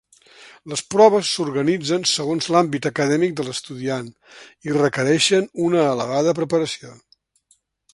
[0.71, 4.11] Les proves s'organitzen segons l'àmbit acadèmic de l'estudiant
[4.71, 7.01] i requereixen una elevada preparació.